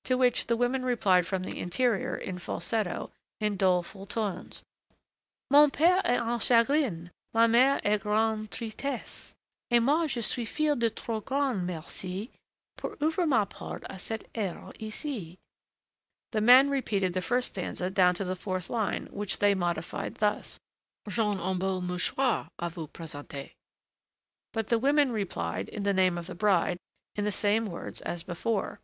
"To 0.10 0.16
which 0.16 0.46
the 0.46 0.56
women 0.56 0.84
replied 0.84 1.26
from 1.26 1.42
the 1.42 1.58
interior, 1.58 2.16
in 2.16 2.38
falsetto, 2.38 3.10
in 3.40 3.56
doleful 3.56 4.06
tones: 4.06 4.64
"Mon 5.50 5.70
père 5.72 6.00
est 6.04 6.20
en 6.22 6.38
chagrin, 6.38 7.10
ma 7.34 7.46
mère 7.46 7.80
en 7.84 7.98
grand' 7.98 8.50
tristesse, 8.50 9.34
Et 9.70 9.80
moi 9.82 10.06
je 10.06 10.20
suis 10.20 10.44
fille 10.46 10.76
de 10.76 10.88
trop 10.88 11.20
grand' 11.24 11.66
merci 11.66 12.30
Pour 12.76 12.94
ouvrir 13.00 13.26
ma 13.28 13.44
porte 13.44 13.82
à 13.84 14.00
cette 14.00 14.26
heure 14.38 14.72
ici." 14.80 15.36
The 16.30 16.40
men 16.40 16.70
repeated 16.70 17.12
the 17.12 17.20
first 17.20 17.48
stanza 17.48 17.90
down 17.90 18.14
to 18.14 18.24
the 18.24 18.36
fourth 18.36 18.70
line, 18.70 19.06
which 19.10 19.38
they 19.40 19.54
modified 19.54 20.16
thus: 20.16 20.58
"J'ons 21.08 21.40
un 21.40 21.58
beau 21.58 21.80
mouchoir 21.80 22.48
à 22.60 22.70
vous 22.70 22.86
présenter." 22.88 23.52
But 24.52 24.68
the 24.68 24.78
women 24.78 25.10
replied, 25.10 25.68
in 25.68 25.82
the 25.82 25.92
name 25.94 26.16
of 26.16 26.28
the 26.28 26.36
bride, 26.36 26.78
in 27.16 27.24
the 27.24 27.32
same 27.32 27.66
words 27.66 28.00
as 28.02 28.22
before. 28.22 28.80